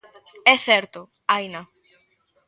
[0.53, 0.99] É certo,
[1.31, 1.61] haina.